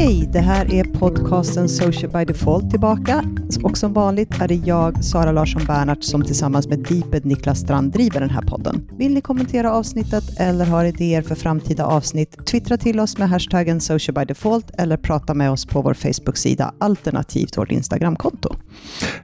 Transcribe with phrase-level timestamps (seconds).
[0.00, 3.24] Hej, det här är podcasten Social by Default tillbaka.
[3.62, 7.92] Och som vanligt är det jag, Sara Larsson Bernhardt, som tillsammans med Deeped Niklas Strand
[7.92, 8.88] driver den här podden.
[8.98, 13.80] Vill ni kommentera avsnittet eller har idéer för framtida avsnitt, twittra till oss med hashtaggen
[13.80, 18.54] Social by Default eller prata med oss på vår Facebook-sida alternativt vårt Instagramkonto.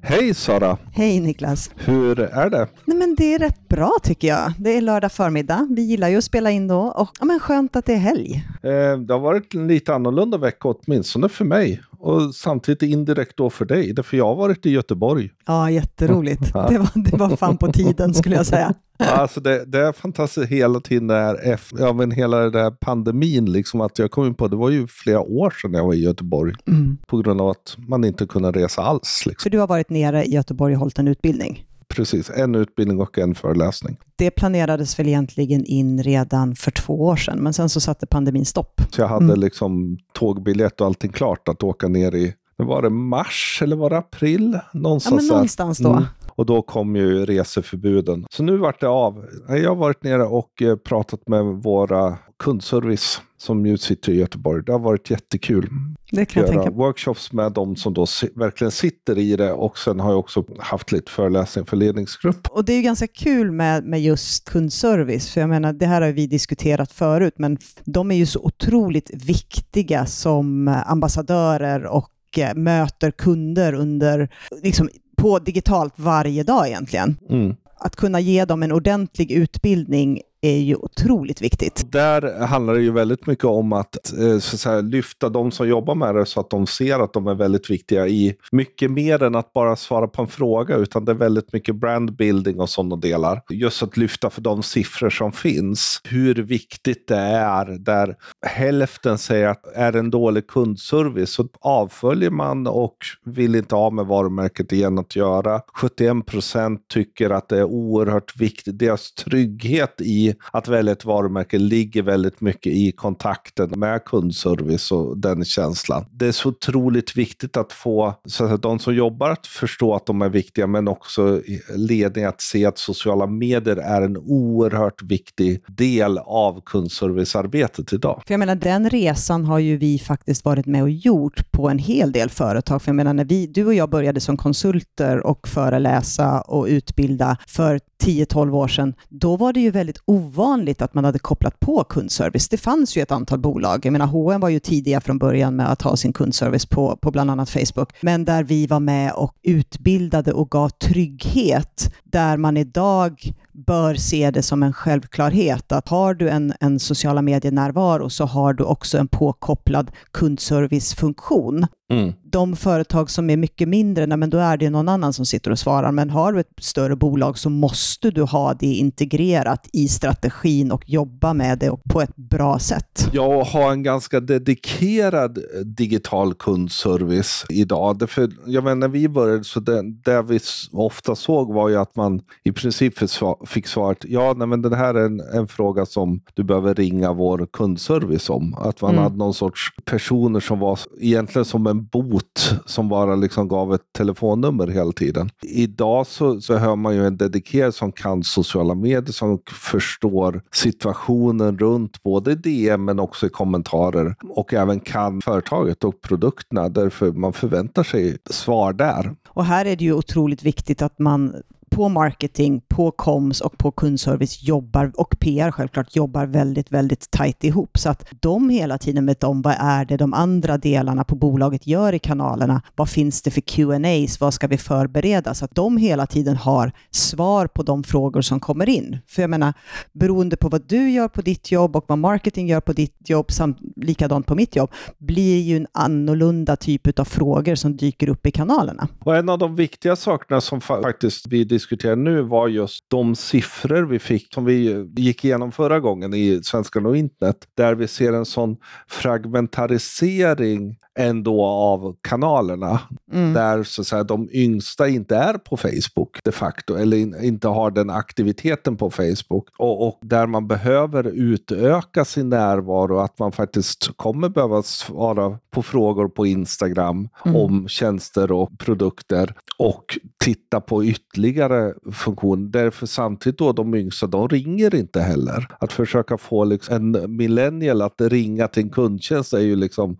[0.00, 0.76] Hej Sara!
[0.92, 1.70] Hej Niklas!
[1.76, 2.68] Hur är det?
[2.84, 4.52] Nej, men det är rätt bra tycker jag.
[4.58, 5.68] Det är lördag förmiddag.
[5.70, 8.44] Vi gillar ju att spela in då och ja, men skönt att det är helg.
[8.62, 11.82] Eh, det har varit en lite annorlunda vecka åtminstone för mig.
[12.06, 15.30] Och samtidigt indirekt då för dig, därför jag har varit i Göteborg.
[15.46, 16.42] Ja, jätteroligt.
[16.52, 18.74] Det var, det var fan på tiden skulle jag säga.
[18.98, 23.80] Alltså det, det är fantastiskt hela tiden där, ja men hela den där pandemin, liksom
[23.80, 26.54] att jag kom in på, det var ju flera år sedan jag var i Göteborg.
[26.68, 26.96] Mm.
[27.06, 29.22] På grund av att man inte kunde resa alls.
[29.26, 29.42] Liksom.
[29.42, 31.64] För du har varit nere i Göteborg och hållit en utbildning.
[31.94, 33.96] Precis, en utbildning och en föreläsning.
[34.16, 38.44] Det planerades väl egentligen in redan för två år sedan, men sen så satte pandemin
[38.44, 38.80] stopp.
[38.90, 39.40] Så jag hade Mm.
[39.40, 43.98] liksom tågbiljett och allting klart att åka ner i, var det mars eller var det
[43.98, 44.52] april?
[44.72, 45.34] Ja, Någonstans men där.
[45.34, 45.90] någonstans då.
[45.92, 46.04] Mm.
[46.36, 48.26] Och då kom ju reseförbuden.
[48.30, 49.26] Så nu vart det av.
[49.48, 54.62] Jag har varit nere och eh, pratat med våra kundservice som ju sitter i Göteborg.
[54.66, 55.68] Det har varit jättekul.
[56.10, 60.00] Det kan jag tänka workshops med de som då verkligen sitter i det och sen
[60.00, 62.48] har jag också haft lite föreläsning för ledningsgrupp.
[62.50, 66.02] Och det är ju ganska kul med, med just kundservice, för jag menar, det här
[66.02, 72.54] har vi diskuterat förut, men de är ju så otroligt viktiga som ambassadörer och eh,
[72.54, 74.28] möter kunder under,
[74.62, 74.88] liksom,
[75.26, 77.16] på digitalt varje dag egentligen.
[77.30, 77.56] Mm.
[77.78, 81.92] Att kunna ge dem en ordentlig utbildning är ju otroligt viktigt.
[81.92, 85.68] Där handlar det ju väldigt mycket om att, eh, så att säga, lyfta de som
[85.68, 89.22] jobbar med det så att de ser att de är väldigt viktiga i mycket mer
[89.22, 92.96] än att bara svara på en fråga, utan det är väldigt mycket brandbuilding och sådana
[92.96, 93.42] delar.
[93.50, 99.48] Just att lyfta för de siffror som finns, hur viktigt det är, där hälften säger
[99.48, 104.72] att är det en dålig kundservice så avföljer man och vill inte ha med varumärket
[104.72, 105.60] igen att göra.
[105.80, 111.58] 71 procent tycker att det är oerhört viktigt, deras trygghet i att välja ett varumärke
[111.58, 116.04] ligger väldigt mycket i kontakten med kundservice och den känslan.
[116.10, 120.06] Det är så otroligt viktigt att få så att de som jobbar att förstå att
[120.06, 121.42] de är viktiga, men också
[121.76, 128.22] ledning att se att sociala medier är en oerhört viktig del av kundservicearbetet idag.
[128.26, 131.78] För jag menar, den resan har ju vi faktiskt varit med och gjort på en
[131.78, 132.82] hel del företag.
[132.82, 137.36] För jag menar, när vi, du och jag började som konsulter och föreläsa och utbilda
[137.46, 141.84] för 10-12 år sedan, då var det ju väldigt ovanligt att man hade kopplat på
[141.84, 142.48] kundservice.
[142.48, 143.86] Det fanns ju ett antal bolag.
[143.86, 147.10] Jag menar, H&M var ju tidiga från början med att ha sin kundservice på, på
[147.10, 152.56] bland annat Facebook, men där vi var med och utbildade och gav trygghet, där man
[152.56, 158.24] idag bör se det som en självklarhet att har du en, en sociala medier-närvaro så
[158.24, 161.66] har du också en påkopplad kundservicefunktion.
[161.92, 162.12] Mm.
[162.24, 165.50] De företag som är mycket mindre, nej, men då är det någon annan som sitter
[165.50, 165.92] och svarar.
[165.92, 170.90] Men har du ett större bolag så måste du ha det integrerat i strategin och
[170.90, 173.08] jobba med det på ett bra sätt.
[173.12, 177.98] Ja, och ha en ganska dedikerad eh, digital kundservice idag.
[177.98, 180.40] Därför, jag menar, när vi började, så det, det vi
[180.72, 182.98] ofta såg var ju att man i princip
[183.46, 186.42] fick sva- fick svaret ja, nej, men det här är en, en fråga som du
[186.44, 188.54] behöver ringa vår kundservice om.
[188.54, 189.02] Att man Mm.
[189.02, 193.92] hade någon sorts personer som var egentligen som en bot som bara liksom gav ett
[193.98, 195.30] telefonnummer hela tiden.
[195.42, 201.58] Idag så, så hör man ju en dedikerad som kan sociala medier, som förstår situationen
[201.58, 206.68] runt både DM men också i kommentarer och även kan företaget och produkterna.
[206.68, 209.14] Därför man förväntar sig svar där.
[209.28, 211.34] Och här är det ju otroligt viktigt att man
[211.70, 217.44] på marketing, på koms och på kundservice jobbar, och PR självklart, jobbar väldigt, väldigt tajt
[217.44, 217.78] ihop.
[217.78, 221.66] Så att de hela tiden vet om vad är det de andra delarna på bolaget
[221.66, 222.62] gör i kanalerna.
[222.76, 224.20] Vad finns det för Q&As?
[224.20, 225.34] Vad ska vi förbereda?
[225.34, 228.98] Så att de hela tiden har svar på de frågor som kommer in.
[229.06, 229.52] För jag menar,
[229.92, 233.32] beroende på vad du gör på ditt jobb och vad marketing gör på ditt jobb,
[233.32, 238.26] samt likadant på mitt jobb, blir ju en annorlunda typ av frågor som dyker upp
[238.26, 238.88] i kanalerna.
[239.00, 243.82] Och en av de viktiga sakerna som faktiskt vi diskutera nu var just de siffror
[243.82, 247.36] vi fick som vi gick igenom förra gången i Svenskan och internet.
[247.56, 248.56] Där vi ser en sån
[248.88, 252.80] fragmentarisering ändå av kanalerna.
[253.12, 253.32] Mm.
[253.32, 257.48] Där så att säga, de yngsta inte är på Facebook de facto, eller in, inte
[257.48, 259.48] har den aktiviteten på Facebook.
[259.58, 265.62] Och, och, där man behöver utöka sin närvaro, att man faktiskt kommer behöva svara på
[265.62, 267.36] frågor på Instagram mm.
[267.36, 272.48] om tjänster och produkter och titta på ytterligare funktioner.
[272.48, 275.48] Därför samtidigt då de yngsta, de ringer inte heller.
[275.60, 279.96] Att försöka få liksom en millennial att ringa till en kundtjänst är ju liksom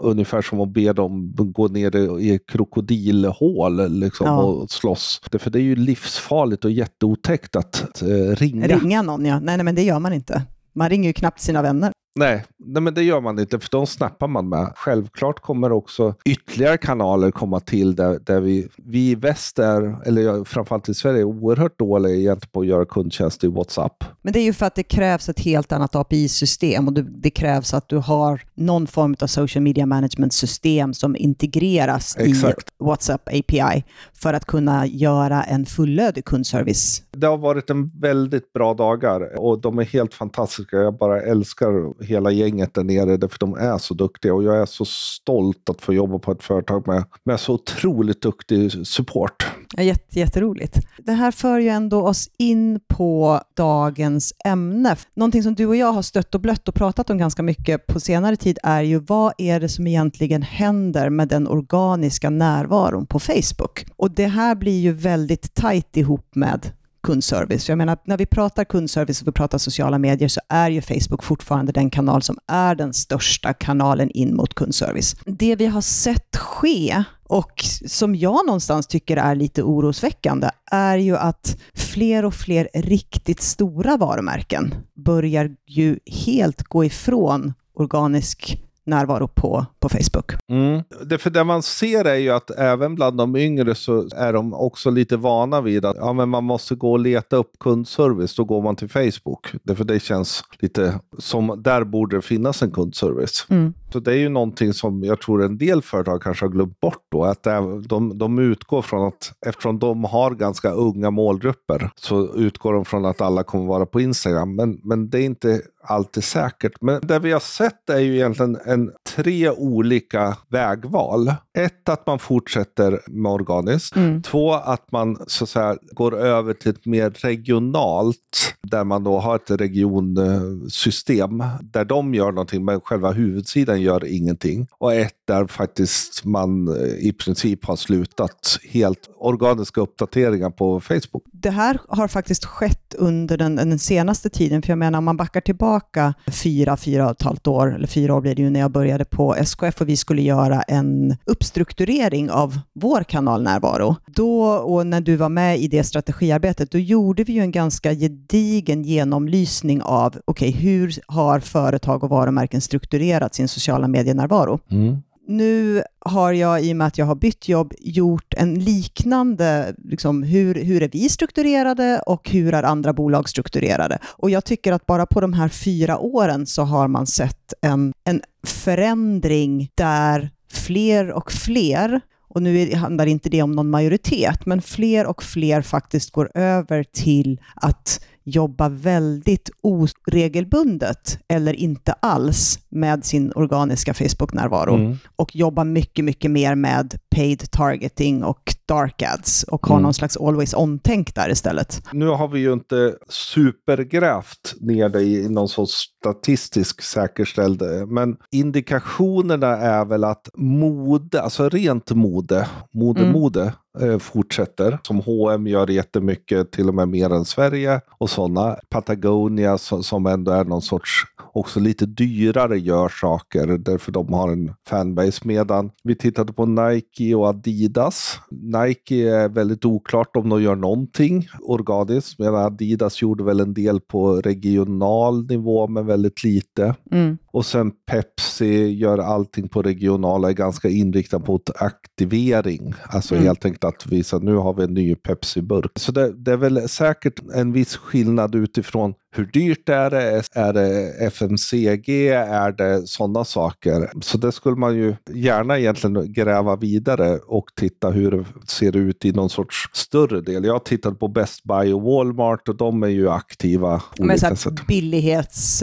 [0.00, 4.42] ungefär som att be dem gå ner i krokodilhål liksom, ja.
[4.42, 5.20] och slåss.
[5.38, 8.66] För det är ju livsfarligt och jätteotäckt att uh, ringa.
[8.66, 9.40] Ringa någon ja.
[9.40, 10.42] Nej, nej, men det gör man inte.
[10.72, 11.92] Man ringer ju knappt sina vänner.
[12.14, 14.72] Nej, nej, men det gör man inte, för de snappar man med.
[14.76, 20.44] Självklart kommer också ytterligare kanaler komma till där, där vi, vi i väst är, eller
[20.44, 24.04] framförallt i Sverige, är oerhört dåliga egentligen på att göra kundtjänst i WhatsApp.
[24.22, 27.74] Men det är ju för att det krävs ett helt annat API-system och det krävs
[27.74, 32.68] att du har någon form av social media management-system som integreras Exakt.
[32.68, 37.02] i WhatsApp API för att kunna göra en fullödig kundservice.
[37.20, 40.76] Det har varit en väldigt bra dagar och de är helt fantastiska.
[40.76, 44.34] Jag bara älskar hela gänget där nere, därför de är så duktiga.
[44.34, 48.22] Och jag är så stolt att få jobba på ett företag med, med så otroligt
[48.22, 49.46] duktig support.
[49.78, 50.80] Jätte, jätteroligt.
[50.98, 54.96] Det här för ju ändå oss in på dagens ämne.
[55.14, 58.00] Någonting som du och jag har stött och blött och pratat om ganska mycket på
[58.00, 63.18] senare tid är ju vad är det som egentligen händer med den organiska närvaron på
[63.18, 63.86] Facebook?
[63.96, 67.68] Och det här blir ju väldigt tajt ihop med kundservice.
[67.68, 71.24] Jag menar, när vi pratar kundservice och vi pratar sociala medier så är ju Facebook
[71.24, 75.16] fortfarande den kanal som är den största kanalen in mot kundservice.
[75.24, 81.16] Det vi har sett ske och som jag någonstans tycker är lite orosväckande är ju
[81.16, 89.66] att fler och fler riktigt stora varumärken börjar ju helt gå ifrån organisk närvaro på,
[89.78, 90.32] på Facebook.
[90.48, 90.82] Mm.
[91.06, 94.54] Det, för det man ser är ju att även bland de yngre så är de
[94.54, 98.34] också lite vana vid att ja, men man måste gå och leta upp kundservice.
[98.34, 99.46] Då går man till Facebook.
[99.62, 103.46] Därför det känns lite som där borde det finnas en kundservice.
[103.48, 103.74] Mm.
[103.92, 107.06] Så det är ju någonting som jag tror en del företag kanske har glömt bort
[107.10, 107.24] då.
[107.24, 107.42] Att
[107.88, 113.04] de, de utgår från att eftersom de har ganska unga målgrupper så utgår de från
[113.04, 114.56] att alla kommer vara på Instagram.
[114.56, 116.72] Men, men det är inte alltid säkert.
[116.80, 121.34] Men det vi har sett är ju egentligen en, tre olika vägval.
[121.58, 123.96] Ett, att man fortsätter med organiskt.
[123.96, 124.22] Mm.
[124.22, 129.18] Två, att man så att säga, går över till ett mer regionalt, där man då
[129.18, 134.66] har ett regionsystem, där de gör någonting, men själva huvudsidan gör ingenting.
[134.78, 141.24] Och ett, där faktiskt man eh, i princip har slutat helt organiska uppdateringar på Facebook.
[141.32, 145.16] Det här har faktiskt skett under den, den senaste tiden, för jag menar om man
[145.16, 148.60] backar tillbaka fyra, fyra och ett halvt år, eller fyra år blir det ju när
[148.60, 153.96] jag började på SKF och vi skulle göra en uppstrukturering av vår kanalnärvaro.
[154.06, 157.94] Då, och när du var med i det strategiarbetet, då gjorde vi ju en ganska
[157.94, 164.58] gedigen genomlysning av, okej, okay, hur har företag och varumärken strukturerat sin sociala medienärvaro?
[164.70, 169.74] Mm nu har jag, i och med att jag har bytt jobb, gjort en liknande,
[169.84, 173.98] liksom, hur, hur är vi strukturerade och hur är andra bolag strukturerade?
[174.04, 177.92] Och jag tycker att bara på de här fyra åren så har man sett en,
[178.04, 184.62] en förändring där fler och fler och nu handlar inte det om någon majoritet, men
[184.62, 188.00] fler och fler faktiskt går över till att
[188.30, 194.98] jobba väldigt oregelbundet eller inte alls med sin organiska Facebook-närvaro mm.
[195.16, 199.82] och jobba mycket, mycket mer med paid targeting och dark ads och ha mm.
[199.82, 201.82] någon slags always on-tänk där istället.
[201.92, 209.56] Nu har vi ju inte supergrävt ner det i någon sorts statistisk säkerställd, men indikationerna
[209.56, 213.12] är väl att mode, alltså rent mode, mode, mm.
[213.12, 214.78] mode, Eh, fortsätter.
[214.82, 218.56] Som H&M gör jättemycket, till och med mer än Sverige och sådana.
[218.68, 224.54] Patagonia som, ändå är någon sorts också lite dyrare gör saker därför de har en
[224.68, 225.20] fanbase.
[225.24, 228.18] Medan vi tittade på Nike och Adidas.
[228.30, 233.80] Nike är väldigt oklart om de gör någonting organiskt medan Adidas gjorde väl en del
[233.80, 236.74] på regional nivå men väldigt lite.
[236.92, 237.18] Mm.
[237.32, 242.74] Och sen Pepsi gör allting på regionala, är ganska inriktad på aktivering.
[242.82, 243.26] Alltså mm.
[243.26, 245.70] helt enkelt att visa nu har vi en ny Pepsi-burk.
[245.76, 250.22] Så det, det är väl säkert en viss skillnad utifrån hur dyrt är det?
[250.34, 252.08] Är det FMCG?
[252.12, 253.90] Är det sådana saker?
[254.02, 259.04] Så det skulle man ju gärna egentligen gräva vidare och titta hur det ser ut
[259.04, 260.44] i någon sorts större del.
[260.44, 263.82] Jag har tittat på Best Buy och Walmart och de är ju aktiva.
[263.98, 265.62] Med så billighets,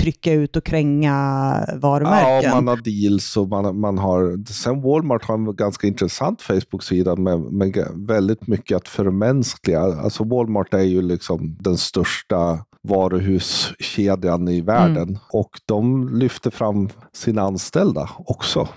[0.00, 2.50] trycka ut och kränga varumärken.
[2.50, 4.44] Ja, man har deals och man, man har...
[4.52, 9.80] Sen Walmart har en ganska intressant Facebook-sida med, med väldigt mycket att förmänskliga.
[9.80, 15.08] Alltså Walmart är ju liksom den största varuhuskedjan i världen.
[15.08, 15.18] Mm.
[15.32, 18.68] Och de lyfter fram sina anställda också,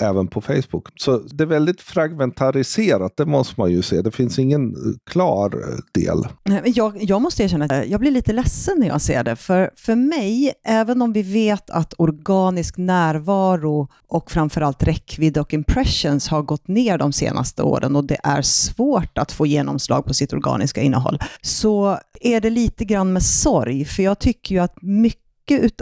[0.00, 0.88] även på Facebook.
[0.96, 4.02] Så det är väldigt fragmentariserat, det måste man ju se.
[4.02, 6.26] Det finns ingen eh, klar eh, del.
[6.64, 9.36] Jag, jag måste erkänna att eh, jag blir lite ledsen när jag ser det.
[9.36, 16.28] För, för mig, även om vi vet att organisk närvaro och framförallt räckvidd och impressions
[16.28, 20.32] har gått ner de senaste åren och det är svårt att få genomslag på sitt
[20.32, 25.27] organiska innehåll, så är det lite grann med sorg, för jag tycker ju att mycket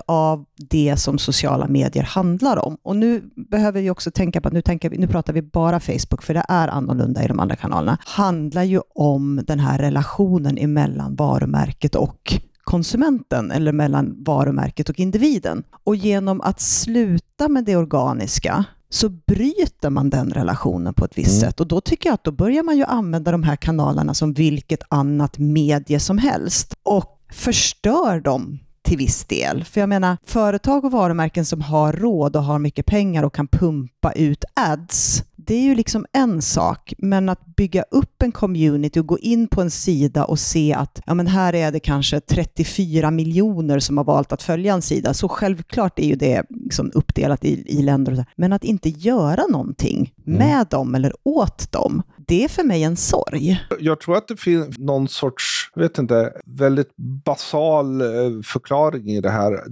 [0.07, 2.77] av det som sociala medier handlar om.
[2.83, 5.81] Och nu behöver vi också tänka på att nu, tänker vi, nu pratar vi bara
[5.81, 10.59] Facebook, för det är annorlunda i de andra kanalerna, handlar ju om den här relationen
[10.59, 15.63] emellan varumärket och konsumenten eller mellan varumärket och individen.
[15.85, 21.43] Och genom att sluta med det organiska så bryter man den relationen på ett visst
[21.43, 21.51] mm.
[21.51, 21.61] sätt.
[21.61, 24.83] Och då tycker jag att då börjar man ju använda de här kanalerna som vilket
[24.89, 29.65] annat medie som helst och förstör dem till viss del.
[29.65, 33.49] För jag menar, företag och varumärken som har råd och har mycket pengar och kan
[33.49, 39.01] pumpa ut ads, det är ju liksom en sak, men att bygga upp en community
[39.01, 42.21] och gå in på en sida och se att ja, men här är det kanske
[42.21, 46.91] 34 miljoner som har valt att följa en sida, så självklart är ju det liksom
[46.95, 48.27] uppdelat i, i länder.
[48.37, 50.39] Men att inte göra någonting mm.
[50.39, 53.67] med dem eller åt dem, det är för mig en sorg.
[53.81, 58.07] Jag tror att det finns någon sorts, vet inte, väldigt basal eh,
[58.45, 59.63] förklaring i det här.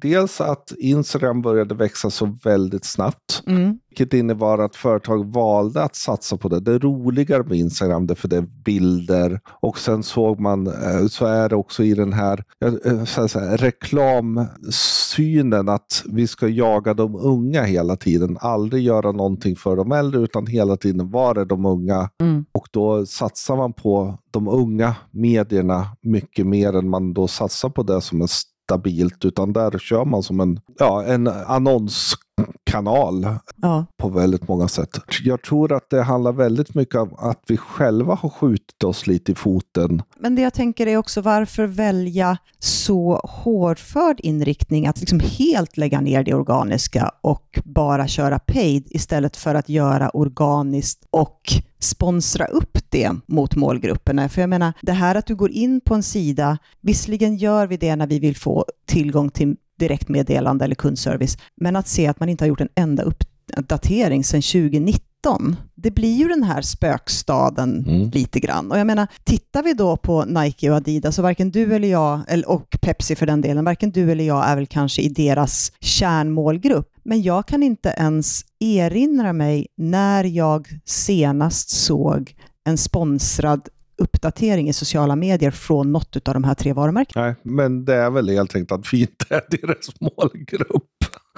[0.00, 3.42] Dels att Instagram började växa så väldigt snabbt.
[3.46, 3.78] Mm.
[3.92, 6.60] Vilket innebar att företag valde att satsa på det.
[6.60, 9.40] Det är roligare med Instagram för det är bilder.
[9.60, 12.44] Och sen såg man, eh, så är det också i den här,
[12.84, 18.38] eh, så här reklamsynen att vi ska jaga de unga hela tiden.
[18.40, 22.10] Aldrig göra någonting för de äldre utan hela tiden vara de unga.
[22.20, 22.44] Mm.
[22.52, 27.82] Och då satsar man på de unga medierna mycket mer än man då satsar på
[27.82, 28.28] det som är
[28.72, 29.24] stabilt.
[29.24, 32.14] Utan där kör man som en, ja, en annons
[32.64, 33.86] kanal ja.
[33.96, 34.88] på väldigt många sätt.
[35.22, 39.32] Jag tror att det handlar väldigt mycket om att vi själva har skjutit oss lite
[39.32, 40.02] i foten.
[40.18, 46.00] Men det jag tänker är också varför välja så hårdförd inriktning att liksom helt lägga
[46.00, 51.40] ner det organiska och bara köra paid istället för att göra organiskt och
[51.78, 54.28] sponsra upp det mot målgrupperna.
[54.28, 57.76] För jag menar, det här att du går in på en sida, visserligen gör vi
[57.76, 61.38] det när vi vill få tillgång till direktmeddelande eller kundservice.
[61.56, 66.16] Men att se att man inte har gjort en enda uppdatering sedan 2019, det blir
[66.16, 68.10] ju den här spökstaden mm.
[68.10, 68.70] lite grann.
[68.70, 72.20] Och jag menar, tittar vi då på Nike och Adidas, så varken du eller jag,
[72.46, 76.88] och Pepsi för den delen, varken du eller jag är väl kanske i deras kärnmålgrupp.
[77.04, 82.34] Men jag kan inte ens erinra mig när jag senast såg
[82.64, 83.68] en sponsrad
[84.02, 87.24] uppdatering i sociala medier från något av de här tre varumärkena.
[87.24, 90.84] Nej, men det är väl helt enkelt att vi inte är deras målgrupp.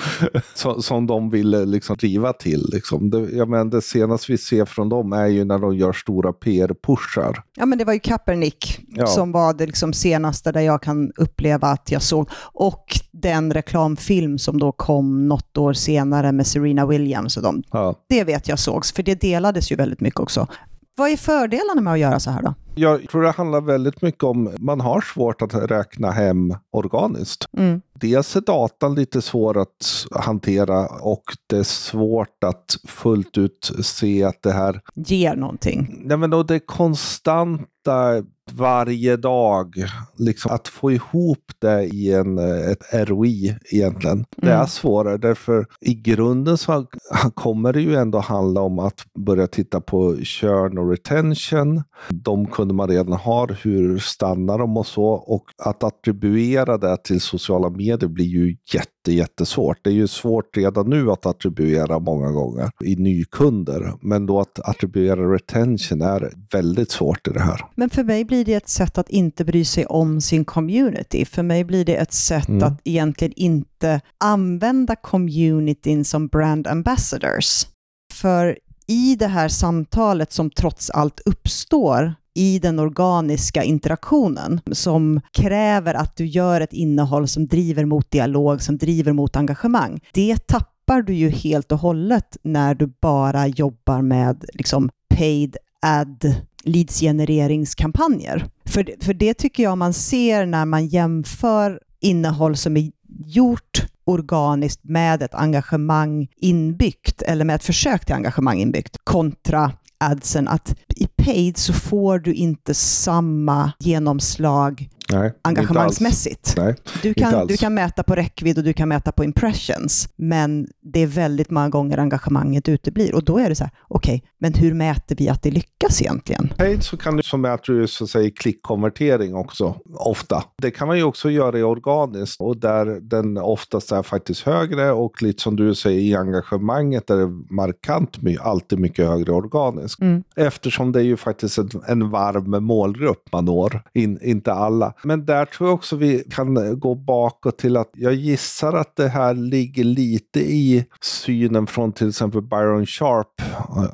[0.54, 2.68] som, som de vill eh, liksom driva till.
[2.72, 3.10] Liksom.
[3.10, 6.32] Det, jag menar, det senaste vi ser från dem är ju när de gör stora
[6.32, 7.42] PR-pushar.
[7.56, 9.06] Ja, men det var ju Kaepernick ja.
[9.06, 12.30] som var det liksom senaste där jag kan uppleva att jag såg.
[12.52, 17.62] Och den reklamfilm som då kom något år senare med Serena Williams och dem.
[17.70, 17.94] Ja.
[18.08, 20.46] Det vet jag sågs, för det delades ju väldigt mycket också.
[20.96, 22.54] Vad är fördelarna med att göra så här då?
[22.74, 27.46] Jag tror det handlar väldigt mycket om man har svårt att räkna hem organiskt.
[27.56, 27.80] Mm.
[27.94, 34.24] Dels är datan lite svår att hantera och det är svårt att fullt ut se
[34.24, 36.02] att det här ger någonting.
[36.04, 38.22] Nej, men då det konstanta
[38.56, 39.74] varje dag.
[40.16, 42.38] Liksom, att få ihop det i en,
[42.70, 44.16] ett ROI egentligen.
[44.16, 44.26] Mm.
[44.36, 46.86] Det är svårare därför i grunden så
[47.34, 51.82] kommer det ju ändå handla om att börja titta på churn och retention.
[52.08, 55.06] De kunder man redan har, hur stannar de och så.
[55.06, 59.78] Och att attribuera det till sociala medier blir ju jätte jättesvårt.
[59.82, 63.92] Det är ju svårt redan nu att attribuera många gånger i nykunder.
[64.00, 67.60] Men då att attribuera retention är väldigt svårt i det här.
[67.74, 71.24] Men för mig blir det ett sätt att inte bry sig om sin community.
[71.24, 72.62] För mig blir det ett sätt mm.
[72.62, 77.66] att egentligen inte använda communityn som brand ambassadors.
[78.12, 85.94] För i det här samtalet som trots allt uppstår i den organiska interaktionen som kräver
[85.94, 90.00] att du gör ett innehåll som driver mot dialog, som driver mot engagemang.
[90.12, 96.34] Det tappar du ju helt och hållet när du bara jobbar med liksom paid ad
[96.64, 98.46] leadsgenereringskampanjer.
[98.64, 102.90] För, för det tycker jag man ser när man jämför innehåll som är
[103.26, 110.48] gjort organiskt med ett engagemang inbyggt, eller med ett försök till engagemang inbyggt, kontra adsen,
[110.48, 116.54] att i paid så får du inte samma genomslag Nej, engagemangsmässigt.
[116.56, 120.66] Nej, du, kan, du kan mäta på räckvidd och du kan mäta på impressions, men
[120.82, 123.14] det är väldigt många gånger engagemanget uteblir.
[123.14, 126.02] Och då är det så här, okej, okay, men hur mäter vi att det lyckas
[126.02, 126.48] egentligen?
[126.56, 130.44] Paid så kan du, så mäter du så att säga klickkonvertering också, ofta.
[130.62, 134.92] Det kan man ju också göra i organiskt och där den oftast är faktiskt högre
[134.92, 140.00] och lite som du säger i engagemanget är det markant alltid mycket högre organiskt.
[140.00, 140.22] Mm.
[140.36, 144.94] Eftersom det är ju faktiskt en, en varm målgrupp man når, In, inte alla.
[145.04, 149.08] Men där tror jag också vi kan gå bakåt till att jag gissar att det
[149.08, 153.42] här ligger lite i synen från till exempel Byron Sharp,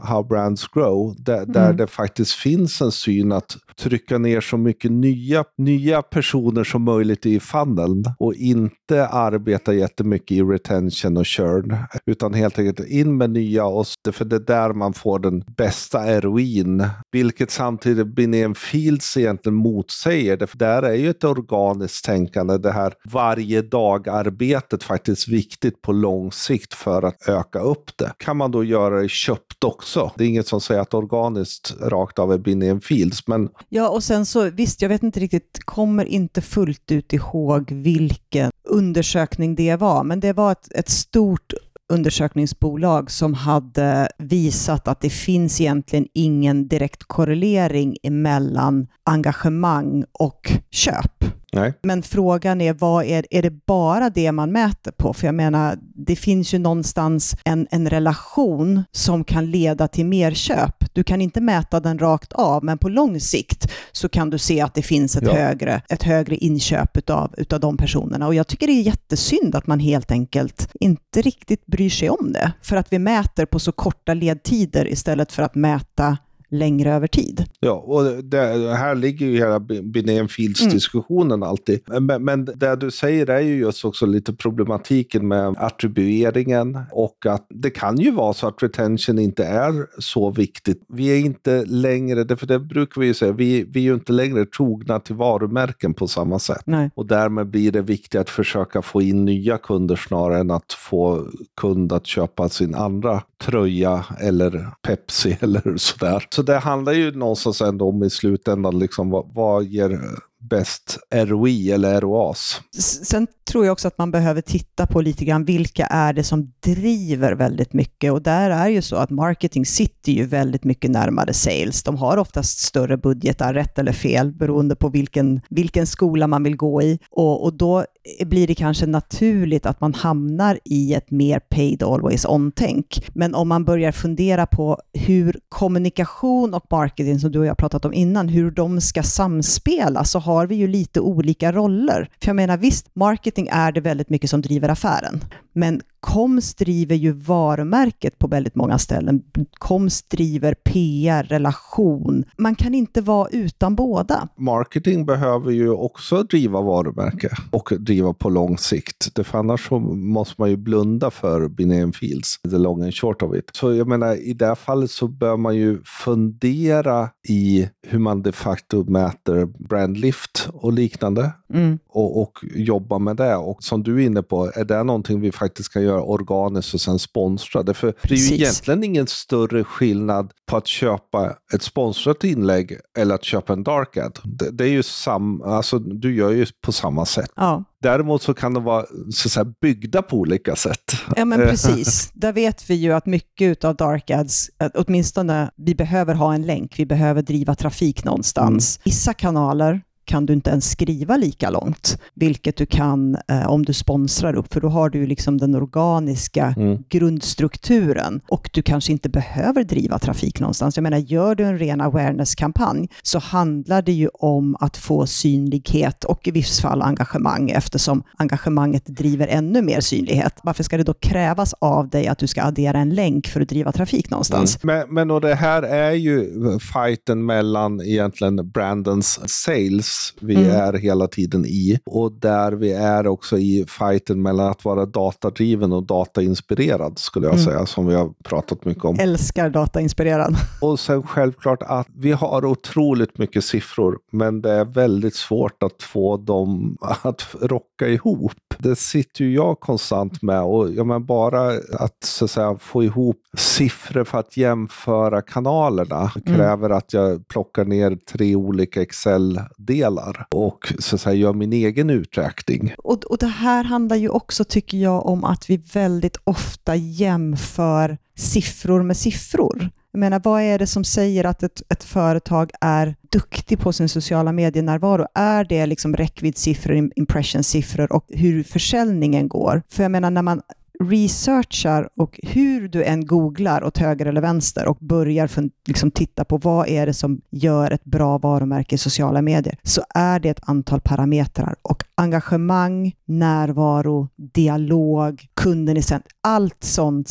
[0.03, 1.53] How Brands Grow, där, mm.
[1.53, 6.83] där det faktiskt finns en syn att trycka ner så mycket nya, nya personer som
[6.83, 11.77] möjligt i funneln och inte arbeta jättemycket i retention och churn.
[12.07, 16.21] Utan helt enkelt in med nya, och, för det är där man får den bästa
[16.21, 16.87] ROIn.
[17.13, 20.47] Vilket samtidigt Binén Fields egentligen motsäger.
[20.47, 26.33] För där är ju ett organiskt tänkande, det här varje dag-arbetet faktiskt viktigt på lång
[26.33, 28.13] sikt för att öka upp det.
[28.19, 30.13] Kan man då göra det köpt också?
[30.17, 34.05] Det är inget som säger att organiskt rakt av är Binén Fields, men Ja, och
[34.05, 39.77] sen så, visst, jag vet inte riktigt, kommer inte fullt ut ihåg vilken undersökning det
[39.77, 41.53] var, men det var ett, ett stort
[41.91, 51.25] undersökningsbolag som hade visat att det finns egentligen ingen direkt korrelering mellan engagemang och köp.
[51.53, 51.75] Nej.
[51.83, 55.13] Men frågan är, vad är, är det bara det man mäter på?
[55.13, 60.35] För jag menar, det finns ju någonstans en, en relation som kan leda till mer
[60.35, 60.75] köp.
[60.93, 64.61] Du kan inte mäta den rakt av, men på lång sikt så kan du se
[64.61, 65.33] att det finns ett, ja.
[65.33, 68.27] högre, ett högre inköp utav, utav de personerna.
[68.27, 72.33] Och jag tycker det är jättesynd att man helt enkelt inte riktigt bryr sig om
[72.33, 72.53] det.
[72.63, 76.17] För att vi mäter på så korta ledtider istället för att mäta
[76.51, 77.45] längre över tid.
[77.61, 78.39] Ja, och det,
[78.75, 81.49] här ligger ju hela Binén Fields-diskussionen mm.
[81.49, 81.81] alltid.
[81.87, 87.47] Men, men det du säger är ju just också lite problematiken med attribueringen och att
[87.49, 90.85] det kan ju vara så att retention inte är så viktigt.
[90.89, 94.13] Vi är inte längre, för det brukar vi ju säga, vi, vi är ju inte
[94.13, 96.63] längre trogna till varumärken på samma sätt.
[96.65, 96.91] Nej.
[96.95, 101.27] Och därmed blir det viktigt att försöka få in nya kunder snarare än att få
[101.61, 106.25] kund att köpa sin andra tröja eller Pepsi eller sådär.
[106.31, 110.01] Så så det handlar ju någonstans ändå om i slutändan, liksom, vad, vad ger
[110.41, 112.61] bäst ROI eller ROAS.
[113.03, 116.53] Sen tror jag också att man behöver titta på lite grann vilka är det som
[116.61, 121.33] driver väldigt mycket och där är ju så att marketing sitter ju väldigt mycket närmare
[121.33, 121.83] sales.
[121.83, 126.57] De har oftast större budgetar, rätt eller fel, beroende på vilken, vilken skola man vill
[126.57, 127.85] gå i och, och då
[128.27, 133.11] blir det kanske naturligt att man hamnar i ett mer paid always on-tänk.
[133.15, 137.85] Men om man börjar fundera på hur kommunikation och marketing, som du och jag pratat
[137.85, 142.09] om innan, hur de ska samspela, så har vi ju lite olika roller.
[142.23, 145.21] För jag menar visst, marketing är det väldigt mycket som driver affären,
[145.53, 149.23] men Koms driver ju varumärket på väldigt många ställen.
[149.59, 152.25] Koms driver PR, relation.
[152.39, 154.29] Man kan inte vara utan båda.
[154.37, 159.27] Marketing behöver ju också driva varumärke och driva på lång sikt.
[159.27, 163.37] För annars så måste man ju blunda för Binén Fields, the long and short of
[163.37, 163.51] it.
[163.53, 168.23] Så jag menar, i det här fallet så bör man ju fundera i hur man
[168.23, 171.33] de facto mäter brand brandlift och liknande.
[171.55, 171.79] Mm.
[171.89, 173.37] Och, och jobba med det.
[173.37, 176.81] Och som du är inne på, är det någonting vi faktiskt kan göra organiskt och
[176.81, 177.75] sen sponsra det.
[177.75, 178.29] För Precis.
[178.29, 183.25] det är ju egentligen ingen större skillnad på att köpa ett sponsrat inlägg eller att
[183.25, 184.13] köpa en dark ad.
[184.25, 187.31] Det, det är ju sam, alltså, du gör ju på samma sätt.
[187.37, 187.65] Ja.
[187.83, 190.93] Däremot så kan de vara så att säga, byggda på olika sätt.
[191.17, 192.11] Ja, men precis.
[192.15, 196.79] Där vet vi ju att mycket av dark ads, åtminstone vi behöver ha en länk,
[196.79, 198.77] vi behöver driva trafik någonstans.
[198.77, 198.83] Mm.
[198.85, 199.81] Vissa kanaler
[200.11, 204.53] kan du inte ens skriva lika långt, vilket du kan eh, om du sponsrar upp,
[204.53, 206.79] för då har du liksom den organiska mm.
[206.89, 210.77] grundstrukturen och du kanske inte behöver driva trafik någonstans.
[210.77, 216.05] Jag menar, gör du en ren awareness-kampanj så handlar det ju om att få synlighet
[216.05, 220.41] och i vissa fall engagemang eftersom engagemanget driver ännu mer synlighet.
[220.43, 223.49] Varför ska det då krävas av dig att du ska addera en länk för att
[223.49, 224.59] driva trafik någonstans?
[224.63, 224.79] Mm.
[224.79, 230.51] Men, men och det här är ju fighten mellan egentligen Brandons sales vi mm.
[230.51, 231.79] är hela tiden i.
[231.87, 237.35] Och där vi är också i fighten mellan att vara datadriven och datainspirerad, skulle jag
[237.35, 237.45] mm.
[237.45, 238.99] säga, som vi har pratat mycket om.
[239.01, 240.37] Älskar datainspirerad.
[240.61, 245.83] Och sen självklart att vi har otroligt mycket siffror, men det är väldigt svårt att
[245.83, 248.50] få dem att rocka ihop.
[248.63, 252.85] Det sitter ju jag konstant med och ja, men bara att, så att säga, få
[252.85, 256.37] ihop siffror för att jämföra kanalerna mm.
[256.37, 261.91] kräver att jag plockar ner tre olika Excel-delar och så att säga, gör min egen
[261.91, 262.75] uträkning.
[262.79, 267.99] Och, och det här handlar ju också, tycker jag, om att vi väldigt ofta jämför
[268.17, 269.71] siffror med siffror.
[269.93, 273.89] Jag menar, vad är det som säger att ett, ett företag är duktig på sin
[273.89, 275.07] sociala medienärvaro?
[275.15, 279.63] Är det liksom räckviddssiffror, impressionsiffror och hur försäljningen går?
[279.69, 280.41] För jag menar, när man
[280.85, 286.25] researchar och hur du än googlar åt höger eller vänster och börjar för, liksom titta
[286.25, 290.29] på vad är det som gör ett bra varumärke i sociala medier, så är det
[290.29, 297.11] ett antal parametrar och engagemang, närvaro, dialog, kunden i centrum, allt sånt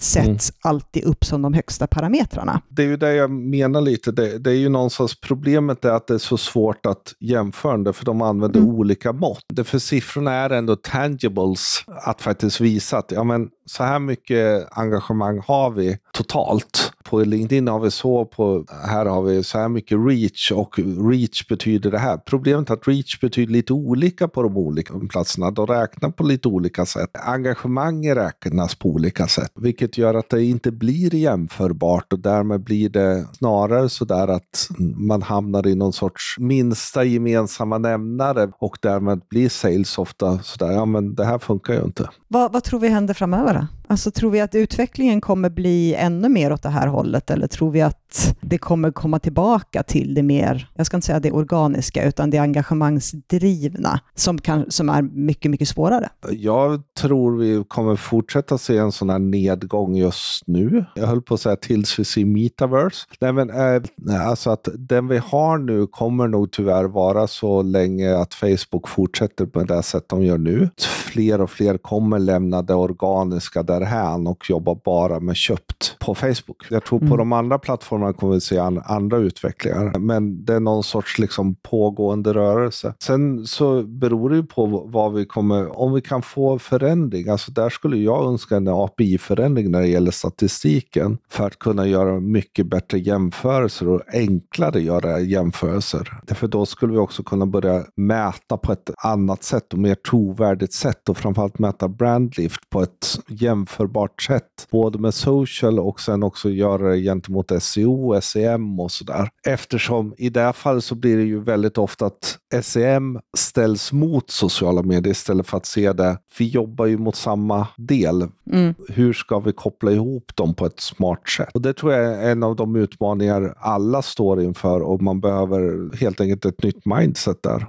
[0.00, 0.58] sätts mm.
[0.62, 2.62] alltid upp som de högsta parametrarna.
[2.68, 4.12] Det är ju det jag menar lite.
[4.12, 7.92] Det, det är ju någonstans problemet är att det är så svårt att jämföra det
[7.92, 8.74] för de använder mm.
[8.74, 9.44] olika mått.
[9.48, 14.68] Det för siffrorna är ändå tangibles att faktiskt visa att ja, men så här mycket
[14.70, 16.92] engagemang har vi totalt.
[17.04, 20.78] På LinkedIn har vi så, på, här har vi så här mycket reach och
[21.10, 22.16] reach betyder det här.
[22.16, 25.50] Problemet är att reach betyder lite olika på de olika platserna.
[25.50, 27.10] De räknar på lite olika sätt.
[27.12, 32.88] Engagemang räknas på olika sätt, vilket gör att det inte blir jämförbart och därmed blir
[32.88, 39.20] det snarare så där att man hamnar i någon sorts minsta gemensamma nämnare och därmed
[39.30, 42.08] blir sales ofta sådär, ja men det här funkar ju inte.
[42.28, 43.55] Vad, vad tror vi händer framöver?
[43.56, 43.85] Då?
[43.88, 47.70] Alltså, tror vi att utvecklingen kommer bli ännu mer åt det här hållet eller tror
[47.70, 52.04] vi att det kommer komma tillbaka till det mer, jag ska inte säga det organiska,
[52.04, 56.08] utan det engagemangsdrivna som, kan, som är mycket, mycket svårare?
[56.30, 60.84] Jag tror vi kommer fortsätta se en sån här nedgång just nu.
[60.94, 63.06] Jag höll på att säga tills vi ser metaverse.
[63.20, 68.16] Nej, men, äh, alltså att den vi har nu kommer nog tyvärr vara så länge
[68.16, 70.68] att Facebook fortsätter på det sätt de gör nu.
[71.06, 76.66] Fler och fler kommer lämna det organiska därhän och jobba bara med köpt på Facebook.
[76.70, 77.10] Jag tror mm.
[77.10, 81.18] på de andra plattformarna kommer vi se an, andra utvecklingar, men det är någon sorts
[81.18, 82.94] liksom pågående rörelse.
[83.02, 87.52] Sen så beror det ju på vad vi kommer, om vi kan få förändring, alltså
[87.52, 92.66] där skulle jag önska en API-förändring när det gäller statistiken för att kunna göra mycket
[92.66, 96.20] bättre jämförelser och enklare göra jämförelser.
[96.34, 100.72] För då skulle vi också kunna börja mäta på ett annat sätt och mer trovärdigt
[100.72, 103.20] sätt och framförallt mäta brandlift på ett
[103.66, 104.68] jämförbart sätt.
[104.70, 109.28] Både med social och sen också göra det gentemot SEO, SEM och sådär.
[109.46, 114.30] Eftersom i det här fallet så blir det ju väldigt ofta att SEM ställs mot
[114.30, 116.18] sociala medier istället för att se det.
[116.38, 118.28] Vi jobbar ju mot samma del.
[118.52, 118.74] Mm.
[118.88, 121.48] Hur ska vi koppla ihop dem på ett smart sätt?
[121.54, 125.90] Och Det tror jag är en av de utmaningar alla står inför och man behöver
[125.96, 127.66] helt enkelt ett nytt mindset där.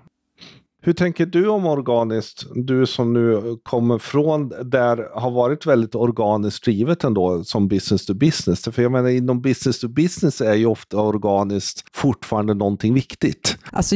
[0.88, 2.46] Hur tänker du om organiskt?
[2.56, 8.14] Du som nu kommer från där har varit väldigt organiskt drivet ändå som business to
[8.14, 8.64] business.
[8.64, 13.58] För jag menar inom business to business är ju ofta organiskt fortfarande någonting viktigt.
[13.72, 13.96] Alltså,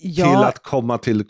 [0.00, 0.28] jag...
[0.28, 1.24] Till att komma till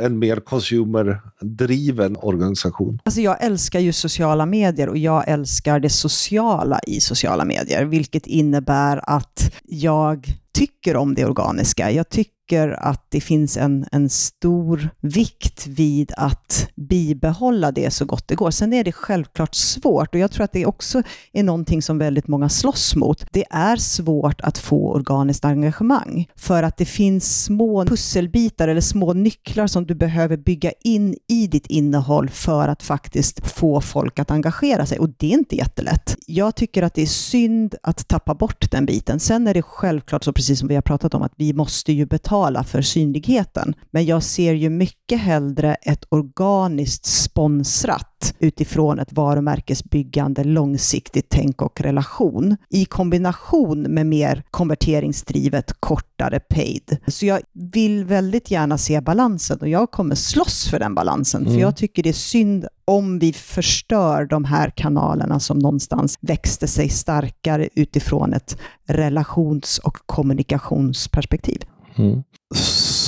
[0.00, 2.98] en mer consumer-driven organisation.
[3.04, 8.26] Alltså jag älskar ju sociala medier och jag älskar det sociala i sociala medier, vilket
[8.26, 11.90] innebär att jag tycker om det organiska.
[11.90, 18.04] Jag tycker tycker att det finns en, en stor vikt vid att bibehålla det så
[18.04, 18.50] gott det går.
[18.50, 22.28] Sen är det självklart svårt och jag tror att det också är någonting som väldigt
[22.28, 23.26] många slåss mot.
[23.32, 29.12] Det är svårt att få organiskt engagemang för att det finns små pusselbitar eller små
[29.12, 34.30] nycklar som du behöver bygga in i ditt innehåll för att faktiskt få folk att
[34.30, 36.16] engagera sig och det är inte jättelätt.
[36.26, 39.20] Jag tycker att det är synd att tappa bort den biten.
[39.20, 42.06] Sen är det självklart så, precis som vi har pratat om, att vi måste ju
[42.06, 43.74] betala betala för synligheten.
[43.90, 51.80] Men jag ser ju mycket hellre ett organiskt sponsrat utifrån ett varumärkesbyggande, långsiktigt tänk och
[51.80, 56.98] relation i kombination med mer konverteringsdrivet, kortare paid.
[57.06, 57.40] Så jag
[57.72, 61.52] vill väldigt gärna se balansen och jag kommer slåss för den balansen, mm.
[61.52, 66.66] för jag tycker det är synd om vi förstör de här kanalerna som någonstans växte
[66.66, 71.62] sig starkare utifrån ett relations och kommunikationsperspektiv.
[71.98, 72.22] Mm.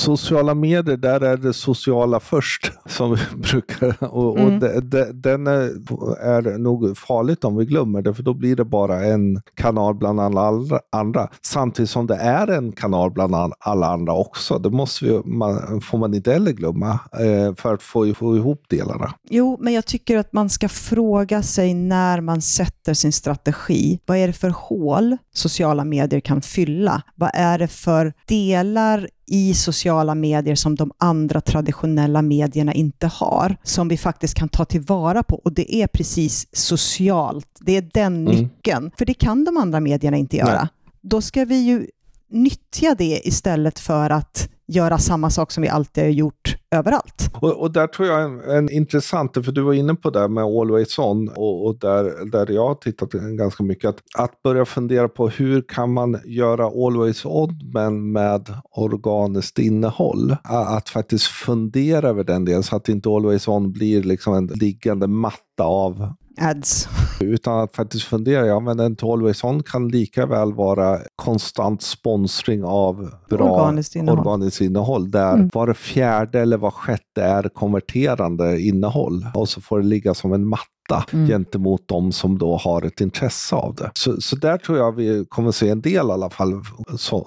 [0.01, 4.03] Sociala medier, där är det sociala först som vi brukar.
[4.03, 4.53] Och, mm.
[4.53, 5.61] och det, det, den är,
[6.21, 10.19] är nog farligt om vi glömmer det, för då blir det bara en kanal bland
[10.19, 10.51] alla
[10.91, 11.29] andra.
[11.41, 14.59] Samtidigt som det är en kanal bland alla andra också.
[14.59, 18.63] Det måste vi, man, får man inte heller glömma eh, för att få, få ihop
[18.69, 19.13] delarna.
[19.29, 23.99] Jo, men jag tycker att man ska fråga sig när man sätter sin strategi.
[24.05, 27.01] Vad är det för hål sociala medier kan fylla?
[27.15, 33.55] Vad är det för delar i sociala medier som de andra traditionella medierna inte har,
[33.63, 35.35] som vi faktiskt kan ta tillvara på.
[35.35, 37.47] Och det är precis socialt.
[37.59, 38.35] Det är den mm.
[38.35, 38.91] nyckeln.
[38.97, 40.61] För det kan de andra medierna inte göra.
[40.61, 40.67] Nej.
[41.01, 41.87] Då ska vi ju
[42.31, 47.29] nyttja det istället för att göra samma sak som vi alltid har gjort överallt.
[47.33, 50.43] Och, och där tror jag en, en intressant, för du var inne på det med
[50.43, 55.09] Always On och, och, där, där jag har tittat ganska mycket, att, att börja fundera
[55.09, 60.35] på hur kan man göra Always On men med organiskt innehåll?
[60.43, 65.07] Att faktiskt fundera över den delen så att inte Always On blir liksom en liggande
[65.07, 66.89] matta av ads.
[67.19, 72.63] Utan att faktiskt fundera, ja men en Always On kan lika väl vara konstant sponsring
[72.63, 75.49] av bra organiskt innehåll, organiskt innehåll där mm.
[75.53, 80.33] var det fjärde eller var sjätte är konverterande innehåll och så får det ligga som
[80.33, 81.27] en matta mm.
[81.27, 83.91] gentemot de som då har ett intresse av det.
[83.93, 86.61] Så, så där tror jag vi kommer se en del i alla fall,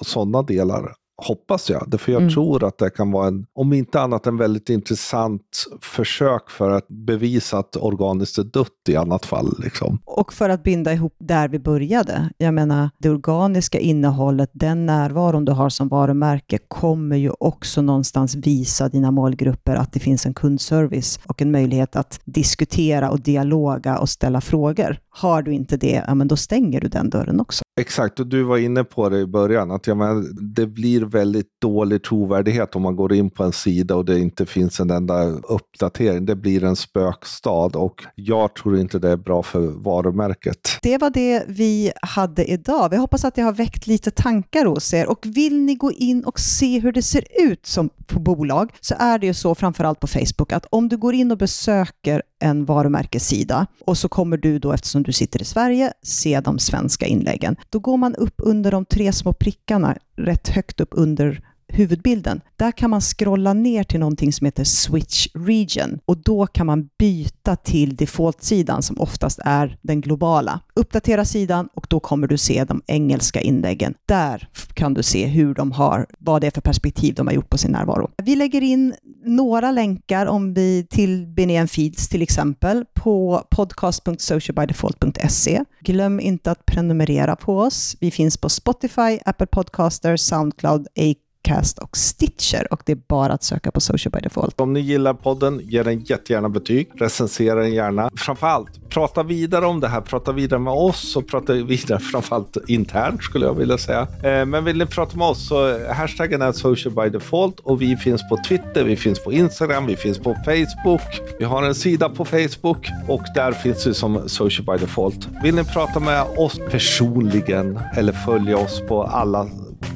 [0.03, 0.93] sådana delar
[1.27, 2.35] Hoppas jag, för jag mm.
[2.35, 6.89] tror att det kan vara en, om inte annat en väldigt intressant försök för att
[6.89, 9.55] bevisa att organiskt är dött i annat fall.
[9.59, 9.99] Liksom.
[10.05, 12.31] Och för att binda ihop där vi började.
[12.39, 18.35] Jag menar, det organiska innehållet, den närvaron du har som varumärke kommer ju också någonstans
[18.35, 23.99] visa dina målgrupper att det finns en kundservice och en möjlighet att diskutera och dialoga
[23.99, 24.99] och ställa frågor.
[25.09, 27.64] Har du inte det, ja men då stänger du den dörren också.
[27.81, 31.61] Exakt, och du var inne på det i början, att jag menar, det blir väldigt
[31.61, 35.25] dålig trovärdighet om man går in på en sida och det inte finns en enda
[35.25, 36.27] uppdatering.
[36.27, 40.79] Det blir en spökstad och jag tror inte det är bra för varumärket.
[40.83, 42.91] Det var det vi hade idag.
[42.91, 46.25] Vi hoppas att det har väckt lite tankar hos er och vill ni gå in
[46.25, 50.01] och se hur det ser ut som på bolag så är det ju så framförallt
[50.01, 54.59] på Facebook att om du går in och besöker en varumärkessida och så kommer du
[54.59, 57.57] då, eftersom du sitter i Sverige, se de svenska inläggen.
[57.71, 61.43] Då går man upp under de tre små prickarna rätt högt upp under
[61.75, 62.41] huvudbilden.
[62.57, 66.89] Där kan man scrolla ner till någonting som heter Switch Region och då kan man
[66.99, 70.61] byta till default-sidan som oftast är den globala.
[70.75, 73.95] Uppdatera sidan och då kommer du se de engelska inläggen.
[74.07, 77.51] Där kan du se hur de har, vad det är för perspektiv de har gjort
[77.51, 78.11] på sin närvaro.
[78.23, 85.65] Vi lägger in några länkar om vi till Benén Feeds till exempel på podcast.socialbydefault.se.
[85.81, 87.97] Glöm inte att prenumerera på oss.
[88.01, 93.33] Vi finns på Spotify, Apple Podcaster, Soundcloud, Acast Acast och Stitcher och det är bara
[93.33, 94.61] att söka på Social by Default.
[94.61, 96.89] Om ni gillar podden, ge den jättegärna betyg.
[96.95, 98.11] Recensera den gärna.
[98.17, 100.01] Framförallt, prata vidare om det här.
[100.01, 104.09] Prata vidare med oss och prata vidare framförallt internt skulle jag vilja säga.
[104.23, 107.97] Eh, men vill ni prata med oss så hashtaggen är Social by Default och vi
[107.97, 111.21] finns på Twitter, vi finns på Instagram, vi finns på Facebook.
[111.39, 115.29] Vi har en sida på Facebook och där finns vi som Social by Default.
[115.43, 119.49] Vill ni prata med oss personligen eller följa oss på alla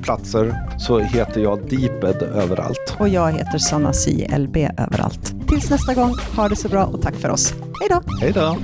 [0.09, 2.97] platser så heter jag Deeped överallt.
[2.99, 5.35] Och jag heter Sanna CLB överallt.
[5.49, 7.53] Tills nästa gång, ha det så bra och tack för oss.
[7.53, 8.03] Hej då!
[8.21, 8.57] Hej då!